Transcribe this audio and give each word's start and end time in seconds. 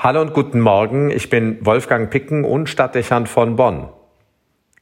Hallo 0.00 0.20
und 0.20 0.32
guten 0.32 0.60
Morgen, 0.60 1.10
ich 1.10 1.28
bin 1.28 1.58
Wolfgang 1.66 2.08
Picken 2.08 2.44
und 2.44 2.68
Stadtdechant 2.68 3.28
von 3.28 3.56
Bonn. 3.56 3.88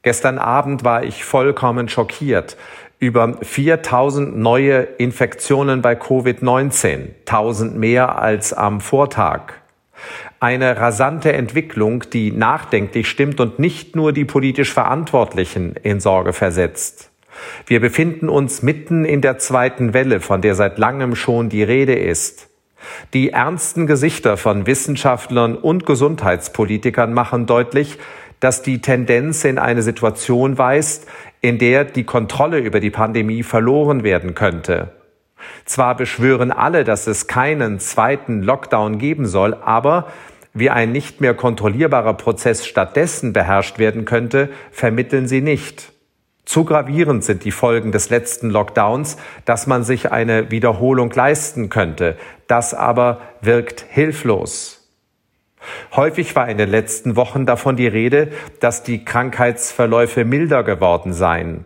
Gestern 0.03 0.37
Abend 0.37 0.85
war 0.85 1.04
ich 1.04 1.25
vollkommen 1.25 1.89
schockiert 1.89 2.58
über 2.99 3.39
4000 3.41 4.37
neue 4.37 4.83
Infektionen 4.99 5.81
bei 5.81 5.94
Covid-19, 5.94 7.15
1000 7.21 7.79
mehr 7.79 8.18
als 8.18 8.52
am 8.52 8.82
Vortag. 8.82 9.55
Eine 10.39 10.77
rasante 10.77 11.33
Entwicklung, 11.33 12.05
die 12.12 12.30
nachdenklich 12.30 13.09
stimmt 13.09 13.41
und 13.41 13.59
nicht 13.59 13.96
nur 13.96 14.12
die 14.12 14.27
politisch 14.27 14.75
Verantwortlichen 14.75 15.77
in 15.83 15.98
Sorge 15.98 16.35
versetzt. 16.35 17.11
Wir 17.67 17.80
befinden 17.80 18.29
uns 18.29 18.61
mitten 18.61 19.07
in 19.07 19.23
der 19.23 19.39
zweiten 19.39 19.95
Welle, 19.95 20.21
von 20.21 20.43
der 20.43 20.55
seit 20.55 20.77
langem 20.77 21.17
schon 21.17 21.48
die 21.48 21.62
Rede 21.62 21.95
ist. 21.95 22.51
Die 23.14 23.30
ernsten 23.30 23.87
Gesichter 23.87 24.37
von 24.37 24.66
Wissenschaftlern 24.66 25.57
und 25.57 25.87
Gesundheitspolitikern 25.87 27.12
machen 27.12 27.47
deutlich, 27.47 27.98
dass 28.41 28.62
die 28.62 28.80
Tendenz 28.80 29.45
in 29.45 29.59
eine 29.59 29.83
Situation 29.83 30.59
weist, 30.59 31.06
in 31.41 31.59
der 31.59 31.84
die 31.84 32.05
Kontrolle 32.05 32.59
über 32.59 32.80
die 32.80 32.91
Pandemie 32.91 33.42
verloren 33.42 34.05
werden 34.05 34.34
könnte. 34.34 34.92
Zwar 35.64 35.97
beschwören 35.97 36.51
alle, 36.51 36.84
dass 36.84 37.06
es 37.06 37.27
keinen 37.27 37.78
zweiten 37.78 38.42
Lockdown 38.42 38.98
geben 38.98 39.27
soll, 39.27 39.55
aber 39.55 40.09
wie 40.55 40.70
ein 40.70 40.92
nicht 40.92 41.20
mehr 41.20 41.34
kontrollierbarer 41.34 42.14
Prozess 42.14 42.66
stattdessen 42.66 43.33
beherrscht 43.33 43.78
werden 43.78 44.05
könnte, 44.05 44.48
vermitteln 44.70 45.28
sie 45.28 45.42
nicht. 45.42 45.92
Zu 46.46 46.64
gravierend 46.64 47.24
sind 47.24 47.45
die 47.45 47.50
Folgen 47.50 47.91
des 47.91 48.09
letzten 48.09 48.50
Lockdowns, 48.50 49.16
dass 49.45 49.66
man 49.66 49.82
sich 49.82 50.12
eine 50.12 50.50
Wiederholung 50.52 51.10
leisten 51.10 51.69
könnte. 51.70 52.16
Das 52.46 52.72
aber 52.72 53.20
wirkt 53.41 53.84
hilflos. 53.91 54.88
Häufig 55.96 56.36
war 56.36 56.48
in 56.48 56.56
den 56.56 56.70
letzten 56.70 57.16
Wochen 57.16 57.46
davon 57.46 57.74
die 57.74 57.88
Rede, 57.88 58.28
dass 58.60 58.84
die 58.84 59.05
Krankheitsverläufe 59.05 60.25
milder 60.25 60.62
geworden 60.62 61.12
seien. 61.12 61.64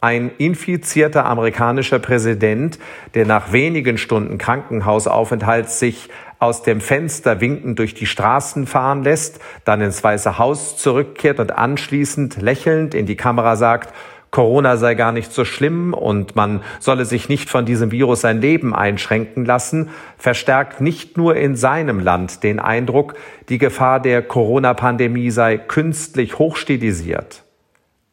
Ein 0.00 0.30
infizierter 0.38 1.26
amerikanischer 1.26 1.98
Präsident, 1.98 2.78
der 3.14 3.26
nach 3.26 3.52
wenigen 3.52 3.98
Stunden 3.98 4.38
Krankenhausaufenthalt 4.38 5.68
sich 5.68 6.08
aus 6.38 6.62
dem 6.62 6.80
Fenster 6.80 7.40
winkend 7.40 7.78
durch 7.78 7.94
die 7.94 8.06
Straßen 8.06 8.66
fahren 8.66 9.04
lässt, 9.04 9.40
dann 9.64 9.82
ins 9.82 10.02
Weiße 10.02 10.38
Haus 10.38 10.78
zurückkehrt 10.78 11.38
und 11.38 11.52
anschließend 11.52 12.40
lächelnd 12.40 12.94
in 12.94 13.06
die 13.06 13.14
Kamera 13.14 13.54
sagt, 13.56 13.94
Corona 14.32 14.78
sei 14.78 14.94
gar 14.94 15.12
nicht 15.12 15.30
so 15.30 15.44
schlimm 15.44 15.92
und 15.92 16.36
man 16.36 16.62
solle 16.80 17.04
sich 17.04 17.28
nicht 17.28 17.50
von 17.50 17.66
diesem 17.66 17.92
Virus 17.92 18.22
sein 18.22 18.40
Leben 18.40 18.74
einschränken 18.74 19.44
lassen, 19.44 19.90
verstärkt 20.16 20.80
nicht 20.80 21.18
nur 21.18 21.36
in 21.36 21.54
seinem 21.54 22.00
Land 22.00 22.42
den 22.42 22.58
Eindruck, 22.58 23.12
die 23.50 23.58
Gefahr 23.58 24.00
der 24.00 24.22
Corona-Pandemie 24.22 25.30
sei 25.30 25.58
künstlich 25.58 26.38
hochstilisiert. 26.38 27.44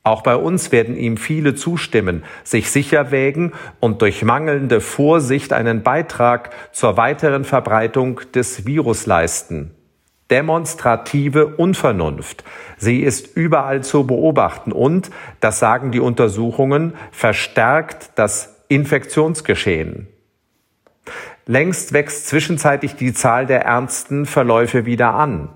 Auch 0.04 0.22
bei 0.22 0.36
uns 0.36 0.74
werden 0.74 0.98
ihm 0.98 1.16
viele 1.16 1.56
zustimmen, 1.56 2.26
sich 2.44 2.70
sicher 2.70 3.12
wägen 3.12 3.54
und 3.80 4.02
durch 4.02 4.22
mangelnde 4.22 4.82
Vorsicht 4.82 5.54
einen 5.54 5.84
Beitrag 5.84 6.50
zur 6.74 6.98
weiteren 6.98 7.46
Verbreitung 7.46 8.20
des 8.34 8.66
Virus 8.66 9.06
leisten 9.06 9.74
demonstrative 10.32 11.48
Unvernunft. 11.58 12.44
Sie 12.78 13.02
ist 13.02 13.36
überall 13.36 13.84
zu 13.84 14.06
beobachten 14.06 14.72
und, 14.72 15.10
das 15.40 15.60
sagen 15.60 15.92
die 15.92 16.00
Untersuchungen, 16.00 16.94
verstärkt 17.12 18.12
das 18.16 18.64
Infektionsgeschehen. 18.68 20.08
Längst 21.46 21.94
wächst 21.94 22.28
zwischenzeitlich 22.28 22.96
die 22.96 23.14
Zahl 23.14 23.48
der 23.48 23.62
ernsten 23.62 24.26
Verläufe 24.28 24.86
wieder 24.86 25.16
an. 25.16 25.50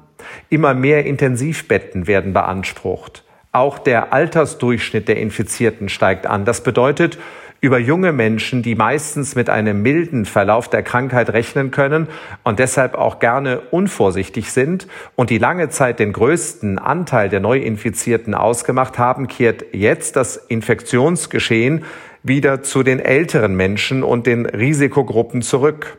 Immer 0.49 0.73
mehr 0.73 1.05
Intensivbetten 1.05 2.07
werden 2.07 2.33
beansprucht. 2.33 3.23
Auch 3.51 3.77
der 3.77 4.11
Altersdurchschnitt 4.11 5.07
der 5.07 5.17
Infizierten 5.17 5.89
steigt 5.89 6.25
an. 6.25 6.45
Das 6.45 6.63
bedeutet, 6.63 7.19
über 7.63 7.79
junge 7.79 8.11
Menschen, 8.11 8.61
die 8.61 8.75
meistens 8.75 9.35
mit 9.35 9.49
einem 9.49 9.81
milden 9.81 10.25
Verlauf 10.25 10.69
der 10.69 10.83
Krankheit 10.83 11.29
rechnen 11.29 11.71
können 11.71 12.09
und 12.43 12.59
deshalb 12.59 12.93
auch 12.93 13.19
gerne 13.19 13.61
unvorsichtig 13.71 14.51
sind 14.51 14.85
und 15.15 15.29
die 15.29 15.37
lange 15.37 15.69
Zeit 15.69 15.99
den 15.99 16.11
größten 16.11 16.77
Anteil 16.77 17.29
der 17.29 17.39
Neuinfizierten 17.39 18.35
ausgemacht 18.35 18.99
haben, 18.99 19.27
kehrt 19.27 19.63
jetzt 19.71 20.17
das 20.17 20.35
Infektionsgeschehen 20.35 21.85
wieder 22.21 22.63
zu 22.63 22.83
den 22.83 22.99
älteren 22.99 23.55
Menschen 23.55 24.03
und 24.03 24.27
den 24.27 24.45
Risikogruppen 24.45 25.41
zurück. 25.41 25.97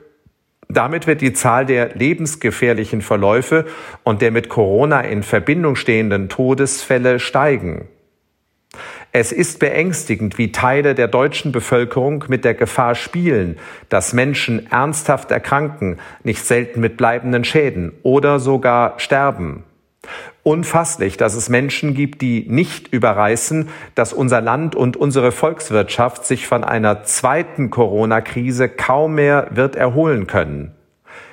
Damit 0.69 1.07
wird 1.07 1.23
die 1.23 1.33
Zahl 1.33 1.65
der 1.65 1.95
lebensgefährlichen 1.95 3.01
Verläufe 3.01 3.65
und 4.03 4.21
der 4.21 4.33
mit 4.33 4.51
Corona 4.51 5.01
in 5.01 5.23
Verbindung 5.23 5.77
stehenden 5.77 6.29
Todesfälle 6.29 7.19
steigen. 7.21 7.89
Es 9.17 9.31
ist 9.31 9.61
beängstigend, 9.61 10.39
wie 10.39 10.51
Teile 10.51 10.97
der 10.97 11.07
deutschen 11.07 11.53
Bevölkerung 11.53 12.25
mit 12.27 12.45
der 12.45 12.55
Gefahr 12.55 12.97
spielen, 12.97 13.59
dass 13.89 14.13
Menschen 14.13 14.69
ernsthaft 14.73 15.31
erkranken, 15.31 16.01
nicht 16.25 16.45
selten 16.45 16.81
mit 16.81 16.97
bleibenden 16.97 17.45
Schäden 17.45 17.93
oder 18.03 18.41
sogar 18.41 18.99
sterben. 18.99 19.63
Unfasslich, 20.43 21.17
dass 21.17 21.37
es 21.37 21.49
Menschen 21.49 21.95
gibt, 21.95 22.23
die 22.23 22.45
nicht 22.49 22.93
überreißen, 22.93 23.69
dass 23.95 24.13
unser 24.13 24.41
Land 24.41 24.75
und 24.75 24.97
unsere 24.97 25.31
Volkswirtschaft 25.31 26.27
sich 26.27 26.49
von 26.49 26.65
einer 26.65 27.05
zweiten 27.05 27.71
Corona-Krise 27.71 28.69
kaum 28.69 29.15
mehr 29.15 29.47
wird 29.53 29.77
erholen 29.77 30.27
können. 30.27 30.73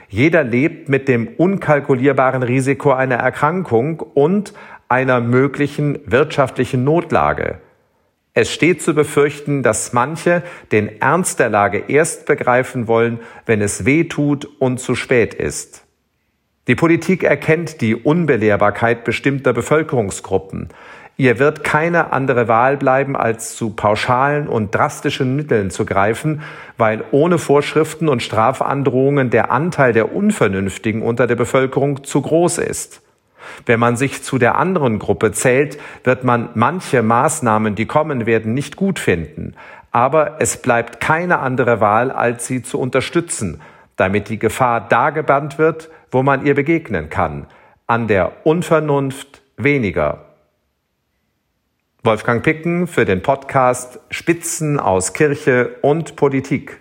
Jeder 0.08 0.44
lebt 0.44 0.88
mit 0.88 1.08
dem 1.08 1.28
unkalkulierbaren 1.28 2.44
Risiko 2.44 2.92
einer 2.92 3.16
Erkrankung 3.16 4.02
und 4.02 4.54
einer 4.88 5.20
möglichen 5.20 5.98
wirtschaftlichen 6.06 6.84
Notlage. 6.84 7.58
Es 8.34 8.50
steht 8.50 8.82
zu 8.82 8.94
befürchten, 8.94 9.62
dass 9.62 9.92
manche 9.92 10.42
den 10.72 11.02
Ernst 11.02 11.40
der 11.40 11.50
Lage 11.50 11.84
erst 11.90 12.26
begreifen 12.26 12.88
wollen, 12.88 13.20
wenn 13.46 13.62
es 13.62 13.84
weh 13.84 14.06
tut 14.06 14.48
und 14.60 14.80
zu 14.80 14.96
spät 14.96 15.34
ist. 15.34 15.86
Die 16.68 16.76
Politik 16.76 17.24
erkennt 17.24 17.82
die 17.82 17.96
Unbelehrbarkeit 17.96 19.04
bestimmter 19.04 19.52
Bevölkerungsgruppen. 19.52 20.70
Ihr 21.18 21.40
wird 21.40 21.66
keine 21.66 22.14
andere 22.14 22.48
Wahl 22.48 22.78
bleiben, 22.78 23.18
als 23.18 23.56
zu 23.56 23.72
pauschalen 23.72 24.48
und 24.48 24.74
drastischen 24.74 25.36
Mitteln 25.36 25.70
zu 25.70 25.86
greifen, 25.86 26.42
weil 26.78 27.04
ohne 27.12 27.38
Vorschriften 27.38 28.08
und 28.08 28.24
Strafandrohungen 28.24 29.30
der 29.30 29.52
Anteil 29.52 29.92
der 29.92 30.16
Unvernünftigen 30.16 31.02
unter 31.02 31.28
der 31.28 31.36
Bevölkerung 31.36 32.06
zu 32.06 32.22
groß 32.22 32.60
ist. 32.60 33.02
Wenn 33.66 33.80
man 33.80 33.96
sich 33.96 34.24
zu 34.24 34.38
der 34.38 34.58
anderen 34.58 35.00
Gruppe 35.00 35.32
zählt, 35.32 35.78
wird 36.04 36.24
man 36.24 36.50
manche 36.54 37.04
Maßnahmen, 37.04 37.76
die 37.76 37.86
kommen 37.86 38.26
werden, 38.26 38.54
nicht 38.54 38.76
gut 38.76 39.00
finden. 39.00 39.56
Aber 39.92 40.38
es 40.40 40.62
bleibt 40.62 41.00
keine 41.00 41.40
andere 41.40 41.82
Wahl, 41.82 42.12
als 42.12 42.48
sie 42.48 42.64
zu 42.64 42.80
unterstützen, 42.80 43.62
damit 43.98 44.30
die 44.30 44.40
Gefahr 44.40 44.88
da 44.88 45.10
gebannt 45.10 45.58
wird, 45.58 45.90
wo 46.12 46.24
man 46.24 46.46
ihr 46.46 46.56
begegnen 46.56 47.10
kann. 47.10 47.48
An 47.88 48.08
der 48.08 48.46
Unvernunft 48.46 49.42
weniger. 49.58 50.26
Wolfgang 52.04 52.42
Picken 52.42 52.88
für 52.88 53.06
den 53.06 53.22
Podcast 53.22 54.00
Spitzen 54.10 54.80
aus 54.80 55.14
Kirche 55.14 55.76
und 55.82 56.16
Politik. 56.16 56.80